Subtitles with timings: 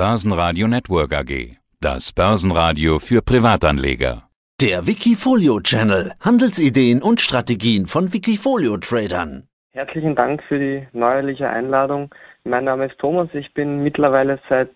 [0.00, 1.58] Börsenradio Network AG.
[1.78, 4.22] Das Börsenradio für Privatanleger.
[4.58, 6.12] Der Wikifolio Channel.
[6.20, 9.44] Handelsideen und Strategien von Wikifolio Tradern.
[9.72, 12.08] Herzlichen Dank für die neuerliche Einladung.
[12.44, 13.28] Mein Name ist Thomas.
[13.34, 14.70] Ich bin mittlerweile seit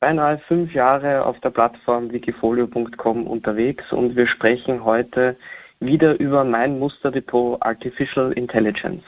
[0.00, 5.36] beinahe fünf Jahren auf der Plattform wikifolio.com unterwegs und wir sprechen heute
[5.80, 9.04] wieder über mein Musterdepot Artificial Intelligence.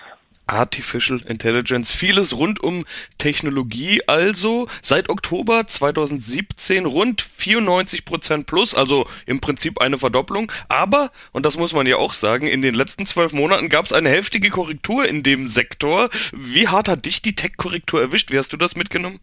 [0.51, 2.85] Artificial Intelligence, vieles rund um
[3.19, 10.51] Technologie, also seit Oktober 2017 rund 94 Prozent plus, also im Prinzip eine Verdopplung.
[10.69, 13.93] Aber, und das muss man ja auch sagen, in den letzten zwölf Monaten gab es
[13.93, 16.09] eine heftige Korrektur in dem Sektor.
[16.33, 18.31] Wie hart hat dich die Tech-Korrektur erwischt?
[18.31, 19.21] Wie hast du das mitgenommen?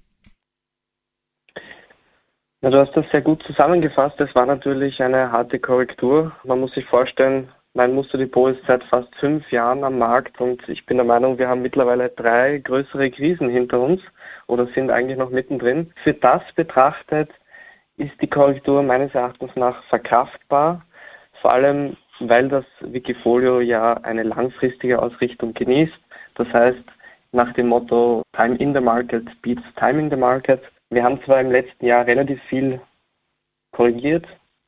[2.62, 4.20] Ja, du hast das sehr gut zusammengefasst.
[4.20, 6.32] Es war natürlich eine harte Korrektur.
[6.44, 10.88] Man muss sich vorstellen, mein Musterdepot ist seit fast fünf Jahren am Markt und ich
[10.88, 14.02] bin der Meinung, wir haben mittlerweile drei größere Krisen hinter uns
[14.48, 15.92] oder sind eigentlich noch mittendrin.
[16.04, 17.30] Für das betrachtet
[17.98, 20.84] ist die Korrektur meines Erachtens nach verkraftbar,
[21.40, 26.00] vor allem weil das Wikifolio ja eine langfristige Ausrichtung genießt.
[26.34, 26.84] Das heißt,
[27.32, 30.64] nach dem Motto Time in the Market beats Time in the Market.
[30.90, 32.82] Wir haben zwar im letzten Jahr relativ viel
[33.72, 34.26] korrigiert,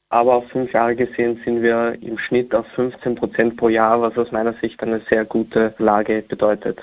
[0.09, 4.17] aber auf fünf Jahre gesehen sind wir im Schnitt auf 15 Prozent pro Jahr, was
[4.17, 6.81] aus meiner Sicht eine sehr gute Lage bedeutet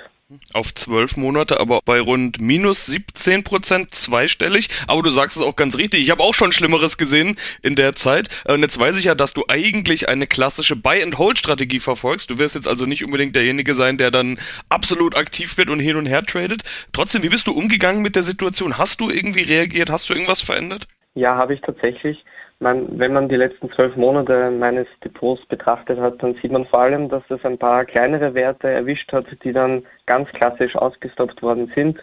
[0.55, 4.69] auf zwölf Monate, aber bei rund minus 17 Prozent zweistellig.
[4.89, 6.03] Aber du sagst es auch ganz richtig.
[6.03, 8.29] Ich habe auch schon Schlimmeres gesehen in der Zeit.
[8.47, 12.31] Und jetzt weiß ich ja, dass du eigentlich eine klassische Buy-and-Hold-Strategie verfolgst.
[12.31, 15.97] Du wirst jetzt also nicht unbedingt derjenige sein, der dann absolut aktiv wird und hin
[15.97, 16.63] und her tradet.
[16.93, 18.79] Trotzdem, wie bist du umgegangen mit der Situation?
[18.79, 19.91] Hast du irgendwie reagiert?
[19.91, 20.89] Hast du irgendwas verändert?
[21.15, 22.25] Ja, habe ich tatsächlich.
[22.59, 26.81] Man, wenn man die letzten zwölf Monate meines Depots betrachtet hat, dann sieht man vor
[26.81, 31.71] allem, dass es ein paar kleinere Werte erwischt hat, die dann ganz klassisch ausgestoppt worden
[31.75, 32.03] sind.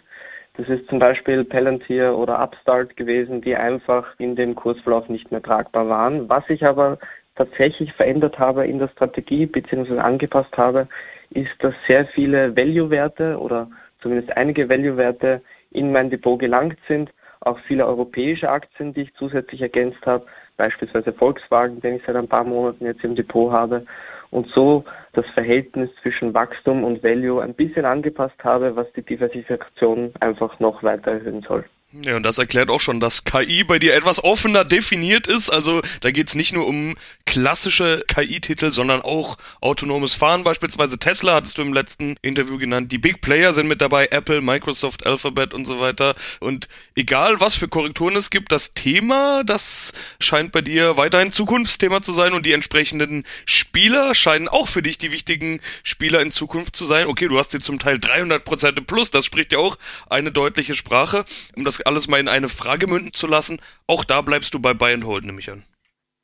[0.56, 5.42] Das ist zum Beispiel Palantir oder Upstart gewesen, die einfach in dem Kursverlauf nicht mehr
[5.42, 6.28] tragbar waren.
[6.28, 6.98] Was ich aber
[7.34, 9.98] tatsächlich verändert habe in der Strategie bzw.
[9.98, 10.86] angepasst habe,
[11.30, 13.68] ist, dass sehr viele Value-Werte oder
[14.00, 17.10] zumindest einige Value-Werte in mein Depot gelangt sind.
[17.44, 22.28] Auch viele europäische Aktien, die ich zusätzlich ergänzt habe, beispielsweise Volkswagen, den ich seit ein
[22.28, 23.84] paar Monaten jetzt im Depot habe
[24.30, 30.12] und so das Verhältnis zwischen Wachstum und Value ein bisschen angepasst habe, was die Diversifikation
[30.20, 31.64] einfach noch weiter erhöhen soll.
[32.02, 35.48] Ja, und das erklärt auch schon, dass KI bei dir etwas offener definiert ist.
[35.48, 40.42] Also da geht's nicht nur um klassische KI-Titel, sondern auch autonomes Fahren.
[40.42, 42.90] Beispielsweise Tesla hattest du im letzten Interview genannt.
[42.90, 46.16] Die Big Player sind mit dabei, Apple, Microsoft, Alphabet und so weiter.
[46.40, 46.66] Und
[46.96, 52.10] egal, was für Korrekturen es gibt, das Thema, das scheint bei dir weiterhin Zukunftsthema zu
[52.10, 56.86] sein und die entsprechenden Spieler scheinen auch für dich die wichtigen Spieler in Zukunft zu
[56.86, 57.06] sein.
[57.06, 59.78] Okay, du hast hier zum Teil 300 Prozent im Plus, das spricht ja auch
[60.10, 61.24] eine deutliche Sprache.
[61.54, 63.60] Um das alles mal in eine Frage münden zu lassen.
[63.86, 65.64] Auch da bleibst du bei Buy and Hold, nehme ich an.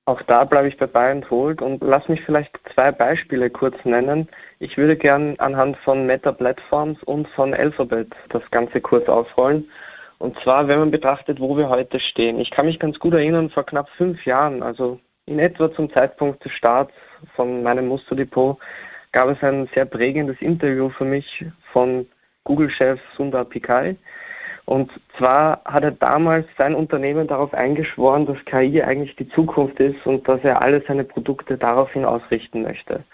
[0.07, 3.77] Auch da bleibe ich bei Buy and Hold und lass mich vielleicht zwei Beispiele kurz
[3.85, 4.29] nennen.
[4.59, 9.71] Ich würde gern anhand von Meta Platforms und von Alphabet das Ganze kurz aufrollen.
[10.19, 12.41] Und zwar, wenn man betrachtet, wo wir heute stehen.
[12.41, 16.45] Ich kann mich ganz gut erinnern, vor knapp fünf Jahren, also in etwa zum Zeitpunkt
[16.45, 16.93] des Starts
[17.37, 18.59] von meinem Musterdepot,
[19.13, 22.07] gab es ein sehr prägendes Interview für mich von
[22.45, 23.97] Google-Chef Sundar Pichai,
[24.67, 30.07] und zwar hat er damals sein Unternehmen darauf eingeschworen, dass KI eigentlich die Zukunft ist
[30.07, 33.05] und dass er alle seine Produkte daraufhin ausrichten möchte.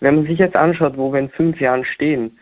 [0.00, 2.38] Wenn man sich jetzt anschaut, wo wir in fünf Jahren stehen,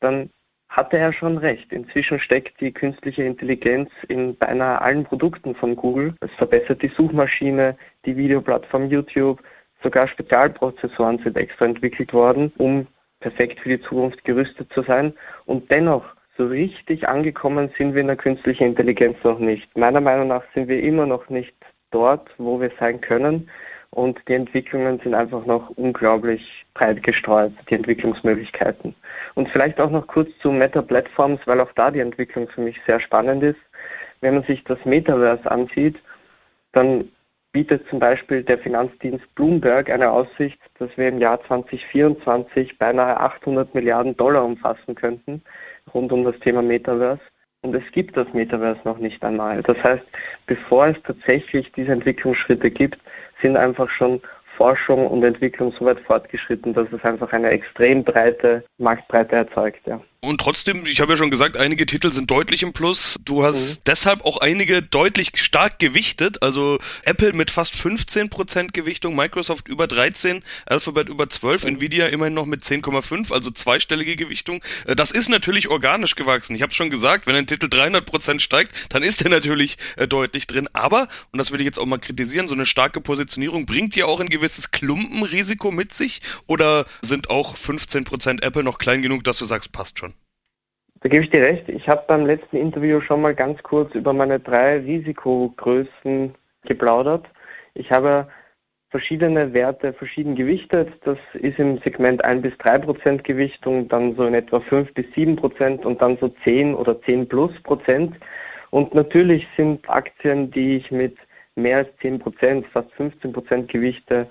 [0.00, 0.30] dann
[0.68, 1.70] hatte er schon recht.
[1.72, 6.14] Inzwischen steckt die künstliche Intelligenz in beinahe allen Produkten von Google.
[6.20, 9.42] Es verbessert die Suchmaschine, die Videoplattform YouTube,
[9.82, 12.86] sogar Spezialprozessoren sind extra entwickelt worden, um
[13.20, 15.12] perfekt für die Zukunft gerüstet zu sein.
[15.44, 16.04] Und dennoch
[16.36, 19.76] so richtig angekommen sind wir in der künstlichen Intelligenz noch nicht.
[19.76, 21.54] Meiner Meinung nach sind wir immer noch nicht
[21.90, 23.50] dort, wo wir sein können.
[23.90, 28.94] Und die Entwicklungen sind einfach noch unglaublich breit gestreut, die Entwicklungsmöglichkeiten.
[29.34, 32.80] Und vielleicht auch noch kurz zu Meta Platforms, weil auch da die Entwicklung für mich
[32.86, 33.60] sehr spannend ist.
[34.22, 35.98] Wenn man sich das Metaverse ansieht,
[36.72, 37.10] dann
[37.52, 43.74] bietet zum Beispiel der Finanzdienst Bloomberg eine Aussicht, dass wir im Jahr 2024 beinahe 800
[43.74, 45.42] Milliarden Dollar umfassen könnten
[45.94, 47.22] rund um das Thema Metaverse.
[47.62, 49.62] Und es gibt das Metaverse noch nicht einmal.
[49.62, 50.02] Das heißt,
[50.46, 52.98] bevor es tatsächlich diese Entwicklungsschritte gibt,
[53.40, 54.20] sind einfach schon
[54.56, 59.86] Forschung und Entwicklung so weit fortgeschritten, dass es einfach eine extrem breite Marktbreite erzeugt.
[59.86, 60.00] Ja.
[60.24, 63.18] Und trotzdem, ich habe ja schon gesagt, einige Titel sind deutlich im Plus.
[63.24, 63.82] Du hast mhm.
[63.86, 66.44] deshalb auch einige deutlich stark gewichtet.
[66.44, 71.70] Also Apple mit fast 15% Gewichtung, Microsoft über 13, Alphabet über 12, mhm.
[71.70, 74.62] Nvidia immerhin noch mit 10,5, also zweistellige Gewichtung.
[74.86, 76.54] Äh, das ist natürlich organisch gewachsen.
[76.54, 80.46] Ich habe schon gesagt, wenn ein Titel 300% steigt, dann ist er natürlich äh, deutlich
[80.46, 80.68] drin.
[80.72, 84.06] Aber, und das will ich jetzt auch mal kritisieren, so eine starke Positionierung bringt ja
[84.06, 86.20] auch ein gewisses Klumpenrisiko mit sich.
[86.46, 90.11] Oder sind auch 15% Apple noch klein genug, dass du sagst, passt schon?
[91.02, 91.68] Da gebe ich dir recht.
[91.68, 96.32] Ich habe beim letzten Interview schon mal ganz kurz über meine drei Risikogrößen
[96.64, 97.26] geplaudert.
[97.74, 98.28] Ich habe
[98.90, 100.90] verschiedene Werte verschieden gewichtet.
[101.04, 105.06] Das ist im Segment 1 bis 3 Prozent Gewichtung, dann so in etwa 5 bis
[105.14, 108.14] 7 Prozent und dann so 10 oder 10 plus Prozent.
[108.70, 111.16] Und natürlich sind Aktien, die ich mit
[111.56, 114.28] mehr als 10 Prozent, fast 15 Prozent gewichte,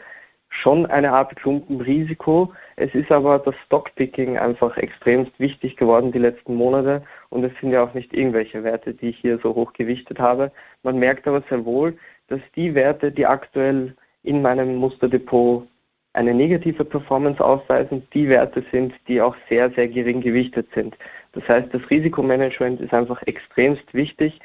[0.52, 2.54] schon eine Art Klumpenrisiko.
[2.76, 7.72] Es ist aber das Stockpicking einfach extremst wichtig geworden die letzten Monate und es sind
[7.72, 10.52] ja auch nicht irgendwelche Werte, die ich hier so hoch gewichtet habe.
[10.84, 15.68] Man merkt aber sehr wohl, dass die Werte, die aktuell in meinem Musterdepot
[16.14, 20.98] eine negative Performance aufweisen, die Werte sind, die auch sehr, sehr gering gewichtet sind.
[21.32, 24.40] Das heißt, das Risikomanagement ist einfach extremst wichtig.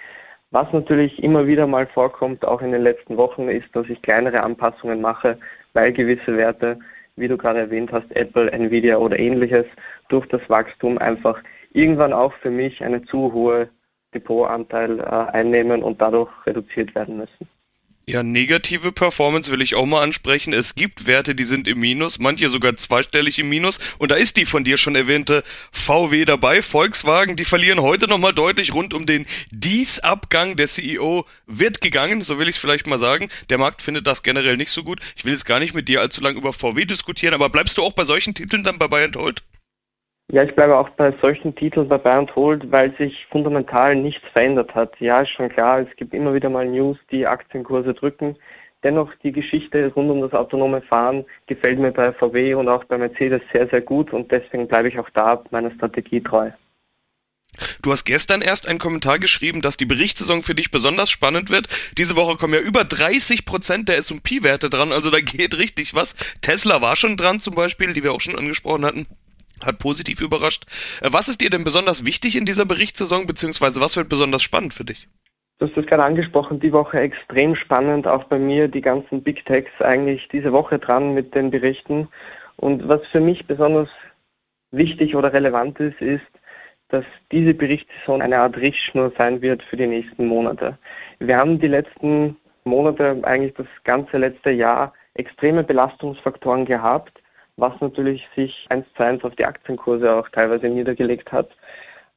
[0.53, 4.45] Was natürlich immer wieder mal vorkommt, auch in den letzten Wochen, ist, dass ich kleinere
[4.45, 5.39] Anpassungen mache,
[5.77, 6.79] weil gewisse Werte,
[7.17, 9.67] wie du gerade erwähnt hast, Apple, Nvidia oder ähnliches,
[10.09, 11.39] durch das Wachstum einfach
[11.73, 13.69] irgendwann auch für mich eine zu hohe
[14.15, 17.47] Depotanteil äh, einnehmen und dadurch reduziert werden müssen.
[18.09, 20.53] Ja, negative Performance will ich auch mal ansprechen.
[20.53, 23.81] Es gibt Werte, die sind im Minus, manche sogar zweistellig im Minus.
[23.99, 25.43] Und da ist die von dir schon erwähnte
[25.73, 26.63] VW dabei.
[26.63, 30.55] Volkswagen, die verlieren heute nochmal deutlich rund um den Dies-Abgang.
[30.55, 33.29] Der CEO wird gegangen, so will ich es vielleicht mal sagen.
[33.51, 35.01] Der Markt findet das generell nicht so gut.
[35.17, 37.83] Ich will jetzt gar nicht mit dir allzu lange über VW diskutieren, aber bleibst du
[37.83, 39.43] auch bei solchen Titeln dann bei Bayern Holt?
[40.33, 44.75] Ja, ich bleibe auch bei solchen Titeln bei Bayern Hold, weil sich fundamental nichts verändert
[44.75, 44.99] hat.
[44.99, 48.37] Ja, ist schon klar, es gibt immer wieder mal News, die Aktienkurse drücken.
[48.83, 52.99] Dennoch die Geschichte rund um das autonome Fahren gefällt mir bei VW und auch bei
[52.99, 56.51] Mercedes sehr, sehr gut und deswegen bleibe ich auch da meiner Strategie treu.
[57.81, 61.69] Du hast gestern erst einen Kommentar geschrieben, dass die Berichtssaison für dich besonders spannend wird.
[61.97, 66.17] Diese Woche kommen ja über 30 Prozent der S&P-Werte dran, also da geht richtig was.
[66.43, 69.07] Tesla war schon dran zum Beispiel, die wir auch schon angesprochen hatten
[69.65, 70.65] hat positiv überrascht.
[71.01, 74.75] Äh, was ist dir denn besonders wichtig in dieser Berichtssaison, beziehungsweise was wird besonders spannend
[74.75, 75.09] für dich?
[75.59, 79.47] Du hast das gerade angesprochen, die Woche extrem spannend, auch bei mir die ganzen Big
[79.47, 82.09] Techs eigentlich diese Woche dran mit den Berichten.
[82.57, 83.89] Und was für mich besonders
[84.71, 86.27] wichtig oder relevant ist, ist,
[86.89, 90.79] dass diese Berichtssaison eine Art Richtschnur sein wird für die nächsten Monate.
[91.19, 97.23] Wir haben die letzten Monate, eigentlich das ganze letzte Jahr, extreme Belastungsfaktoren gehabt,
[97.57, 101.49] was natürlich sich eins zu eins auf die Aktienkurse auch teilweise niedergelegt hat.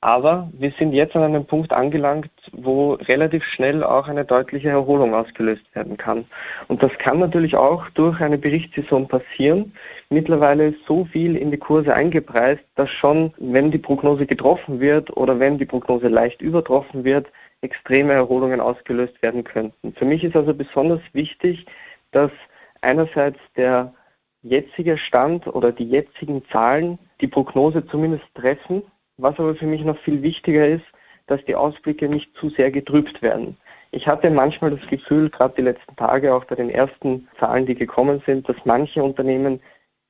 [0.02, 5.14] Aber wir sind jetzt an einem Punkt angelangt, wo relativ schnell auch eine deutliche Erholung
[5.14, 6.26] ausgelöst werden kann.
[6.70, 9.74] Und das kann natürlich auch durch eine Berichtssaison passieren.
[10.10, 15.16] Mittlerweile ist so viel in die Kurse eingepreist, dass schon, wenn die Prognose getroffen wird
[15.18, 17.28] oder wenn die Prognose leicht übertroffen wird,
[17.62, 19.94] extreme Erholungen ausgelöst werden könnten.
[19.96, 21.66] Für mich ist also besonders wichtig,
[22.14, 22.32] dass
[22.80, 23.94] einerseits der
[24.42, 28.84] jetzige Stand oder die jetzigen Zahlen die Prognose zumindest treffen.
[29.18, 30.86] Was aber für mich noch viel wichtiger ist,
[31.28, 33.58] dass die Ausblicke nicht zu sehr getrübt werden.
[33.92, 37.76] Ich hatte manchmal das Gefühl, gerade die letzten Tage, auch bei den ersten Zahlen, die
[37.76, 39.60] gekommen sind, dass manche Unternehmen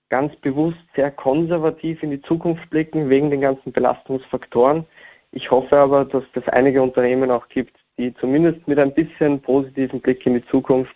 [0.09, 4.85] ganz bewusst sehr konservativ in die Zukunft blicken, wegen den ganzen Belastungsfaktoren.
[5.31, 10.01] Ich hoffe aber, dass es einige Unternehmen auch gibt, die zumindest mit ein bisschen positiven
[10.01, 10.95] Blick in die Zukunft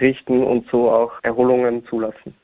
[0.00, 2.34] richten und so auch Erholungen zulassen.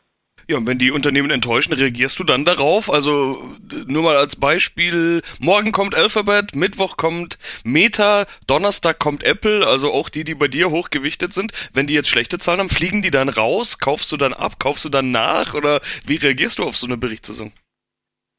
[0.48, 2.92] Ja, und wenn die Unternehmen enttäuschen, reagierst du dann darauf?
[2.92, 3.42] Also
[3.86, 10.08] nur mal als Beispiel, morgen kommt Alphabet, Mittwoch kommt Meta, Donnerstag kommt Apple, also auch
[10.08, 11.52] die, die bei dir hochgewichtet sind.
[11.72, 13.78] Wenn die jetzt schlechte Zahlen haben, fliegen die dann raus?
[13.78, 14.58] Kaufst du dann ab?
[14.58, 15.54] Kaufst du dann nach?
[15.54, 17.52] Oder wie reagierst du auf so eine Berichtssaison?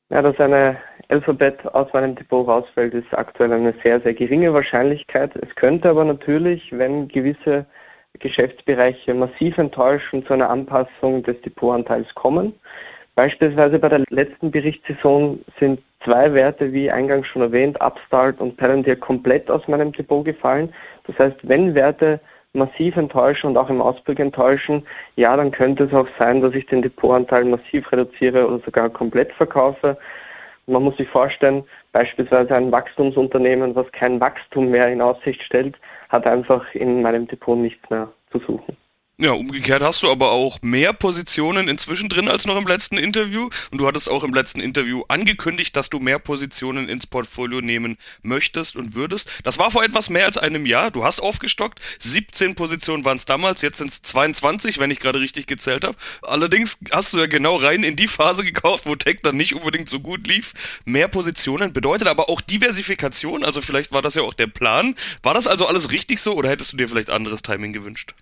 [0.10, 0.78] Ja, dass eine
[1.10, 5.36] Alphabet aus meinem Depot rausfällt, ist aktuell eine sehr, sehr geringe Wahrscheinlichkeit.
[5.36, 7.66] Es könnte aber natürlich, wenn gewisse
[8.20, 12.54] Geschäftsbereiche massiv enttäuschen, zu einer Anpassung des Depotanteils kommen.
[13.16, 18.96] Beispielsweise bei der letzten Berichtssaison sind zwei Werte, wie eingangs schon erwähnt, Upstart und Palantir,
[18.96, 20.74] komplett aus meinem Depot gefallen.
[21.06, 22.20] Das heißt, wenn Werte
[22.54, 26.66] massiv enttäuschen und auch im Ausblick enttäuschen, ja, dann könnte es auch sein, dass ich
[26.68, 29.98] den Depotanteil massiv reduziere oder sogar komplett verkaufe.
[30.66, 35.78] Man muss sich vorstellen, beispielsweise ein Wachstumsunternehmen, was kein Wachstum mehr in Aussicht stellt,
[36.10, 38.73] hat einfach in meinem Depot nichts mehr zu suchen.
[39.24, 43.50] Ja, umgekehrt hast du aber auch mehr Positionen inzwischen drin als noch im letzten Interview.
[43.72, 47.98] Und du hattest auch im letzten Interview angekündigt, dass du mehr Positionen ins Portfolio nehmen
[48.22, 49.32] möchtest und würdest.
[49.44, 50.92] Das war vor etwas mehr als einem Jahr.
[50.92, 51.80] Du hast aufgestockt.
[52.00, 55.96] 17 Positionen waren es damals, jetzt sind es 22, wenn ich gerade richtig gezählt habe.
[56.24, 59.88] Allerdings hast du ja genau rein in die Phase gekauft, wo Tech dann nicht unbedingt
[59.88, 60.52] so gut lief.
[60.84, 63.46] Mehr Positionen bedeutet aber auch Diversifikation.
[63.46, 64.96] Also vielleicht war das ja auch der Plan.
[65.22, 68.16] War das also alles richtig so oder hättest du dir vielleicht anderes Timing gewünscht?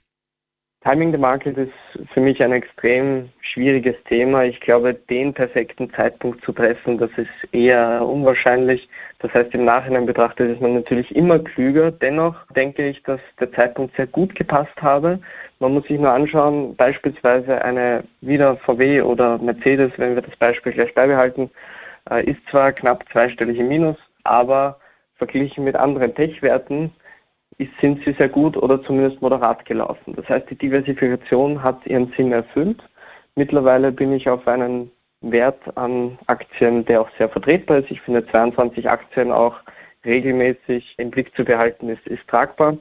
[0.83, 4.45] Timing the Market ist für mich ein extrem schwieriges Thema.
[4.45, 8.89] Ich glaube, den perfekten Zeitpunkt zu treffen, das ist eher unwahrscheinlich.
[9.19, 11.91] Das heißt, im Nachhinein betrachtet ist man natürlich immer klüger.
[11.91, 15.19] Dennoch denke ich, dass der Zeitpunkt sehr gut gepasst habe.
[15.59, 20.71] Man muss sich nur anschauen, beispielsweise eine wieder VW oder Mercedes, wenn wir das Beispiel
[20.71, 21.51] gleich beibehalten,
[22.09, 24.79] äh, ist zwar knapp zweistellig im Minus, aber
[25.17, 26.91] verglichen mit anderen Tech-Werten
[27.79, 30.13] sind sie sehr gut oder zumindest moderat gelaufen.
[30.15, 32.81] Das heißt, die Diversifikation hat ihren Sinn erfüllt.
[33.35, 34.91] Mittlerweile bin ich auf einen
[35.21, 37.91] Wert an Aktien, der auch sehr vertretbar ist.
[37.91, 39.55] Ich finde 22 Aktien auch
[40.05, 42.77] regelmäßig im Blick zu behalten ist, ist tragbar.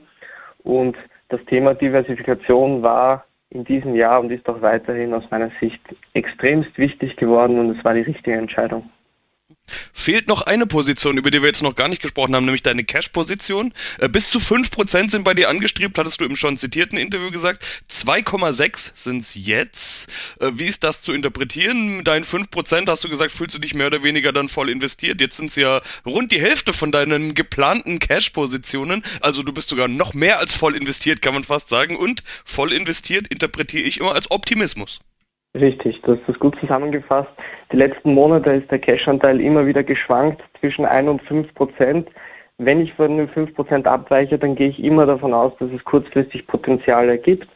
[0.62, 0.96] Und
[1.28, 5.80] das Thema Diversifikation war in diesem Jahr und ist auch weiterhin aus meiner Sicht
[6.14, 8.88] extremst wichtig geworden und es war die richtige Entscheidung.
[9.92, 12.84] Fehlt noch eine Position, über die wir jetzt noch gar nicht gesprochen haben, nämlich deine
[12.84, 13.72] Cash-Position.
[13.98, 17.64] Äh, bis zu 5% sind bei dir angestrebt, hattest du im schon zitierten Interview gesagt.
[17.90, 20.08] 2,6 sind es jetzt.
[20.40, 22.04] Äh, wie ist das zu interpretieren?
[22.04, 25.20] Dein 5% hast du gesagt, fühlst du dich mehr oder weniger dann voll investiert.
[25.20, 29.02] Jetzt sind es ja rund die Hälfte von deinen geplanten Cash-Positionen.
[29.20, 31.96] Also du bist sogar noch mehr als voll investiert, kann man fast sagen.
[31.96, 35.00] Und voll investiert interpretiere ich immer als Optimismus.
[35.58, 37.30] Richtig, das ist gut zusammengefasst.
[37.72, 42.08] Die letzten Monate ist der Cash-Anteil immer wieder geschwankt zwischen 1 und 5 Prozent.
[42.58, 45.82] Wenn ich von den 5 Prozent abweiche, dann gehe ich immer davon aus, dass es
[45.84, 47.48] kurzfristig Potenziale gibt.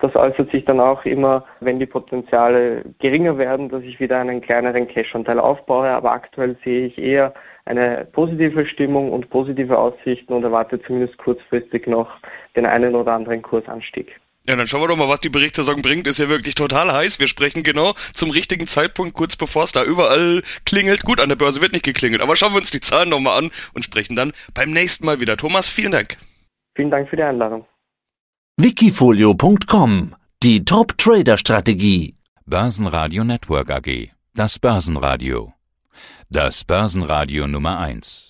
[0.00, 4.40] Das äußert sich dann auch immer, wenn die Potenziale geringer werden, dass ich wieder einen
[4.40, 5.88] kleineren Cash-Anteil aufbaue.
[5.88, 7.32] Aber aktuell sehe ich eher
[7.64, 12.10] eine positive Stimmung und positive Aussichten und erwarte zumindest kurzfristig noch
[12.56, 14.20] den einen oder anderen Kursanstieg.
[14.48, 16.06] Ja, dann schauen wir doch mal, was die Berichtssaison bringt.
[16.06, 17.18] Ist ja wirklich total heiß.
[17.18, 21.02] Wir sprechen genau zum richtigen Zeitpunkt, kurz bevor es da überall klingelt.
[21.02, 23.50] Gut, an der Börse wird nicht geklingelt, aber schauen wir uns die Zahlen nochmal an
[23.74, 25.36] und sprechen dann beim nächsten Mal wieder.
[25.36, 26.16] Thomas, vielen Dank.
[26.76, 27.66] Vielen Dank für die Einladung.
[28.56, 32.14] Wikifolio.com Die Top Trader Strategie.
[32.46, 34.10] Börsenradio Network AG.
[34.34, 35.54] Das Börsenradio.
[36.30, 38.25] Das Börsenradio Nummer eins.